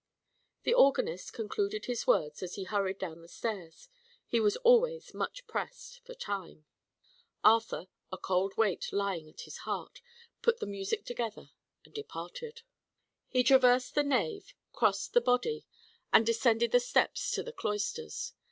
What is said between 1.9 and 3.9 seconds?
words as he hurried down the stairs